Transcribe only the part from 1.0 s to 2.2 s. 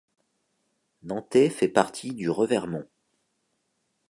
Nantey fait partie